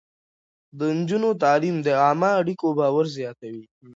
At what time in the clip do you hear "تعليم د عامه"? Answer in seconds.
1.43-2.29